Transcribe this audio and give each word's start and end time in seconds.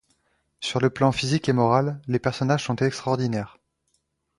Sur 0.61 0.79
le 0.81 0.89
plan 0.89 1.11
physique 1.11 1.47
et 1.47 1.53
moral, 1.53 2.01
les 2.07 2.17
personnages 2.17 2.63
sont 2.63 2.75
extraordinaires. 2.77 3.59